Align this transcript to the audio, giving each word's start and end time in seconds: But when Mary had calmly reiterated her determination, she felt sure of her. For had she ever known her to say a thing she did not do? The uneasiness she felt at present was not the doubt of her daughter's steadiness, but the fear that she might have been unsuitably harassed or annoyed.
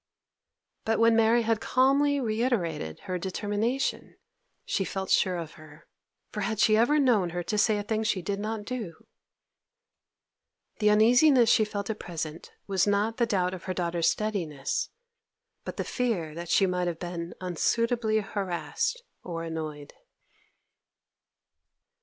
But 0.83 0.97
when 0.99 1.15
Mary 1.15 1.43
had 1.43 1.61
calmly 1.61 2.19
reiterated 2.19 3.01
her 3.01 3.19
determination, 3.19 4.15
she 4.65 4.83
felt 4.83 5.11
sure 5.11 5.37
of 5.37 5.51
her. 5.61 5.85
For 6.31 6.41
had 6.41 6.57
she 6.59 6.75
ever 6.75 6.97
known 6.97 7.29
her 7.29 7.43
to 7.43 7.55
say 7.59 7.77
a 7.77 7.83
thing 7.83 8.01
she 8.01 8.23
did 8.23 8.39
not 8.39 8.65
do? 8.65 9.05
The 10.79 10.89
uneasiness 10.89 11.49
she 11.51 11.65
felt 11.65 11.91
at 11.91 11.99
present 11.99 12.51
was 12.65 12.87
not 12.87 13.17
the 13.17 13.27
doubt 13.27 13.53
of 13.53 13.65
her 13.65 13.75
daughter's 13.75 14.09
steadiness, 14.09 14.89
but 15.65 15.77
the 15.77 15.83
fear 15.83 16.33
that 16.33 16.49
she 16.49 16.65
might 16.65 16.87
have 16.87 16.97
been 16.97 17.35
unsuitably 17.39 18.21
harassed 18.21 19.03
or 19.21 19.43
annoyed. 19.43 19.93